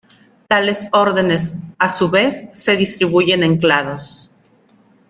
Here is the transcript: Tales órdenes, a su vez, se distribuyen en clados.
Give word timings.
Tales 0.47 0.89
órdenes, 0.93 1.57
a 1.77 1.87
su 1.87 2.09
vez, 2.09 2.45
se 2.53 2.75
distribuyen 2.75 3.43
en 3.43 3.57
clados. 3.59 4.31